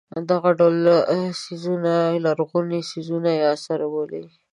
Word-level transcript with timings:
دغه 0.29 0.49
ډول 0.59 0.77
څیزونه 1.41 1.93
لرغوني 2.25 2.81
څیزونه 2.89 3.29
یا 3.41 3.47
اثار 3.57 3.81
بولي. 3.91 4.23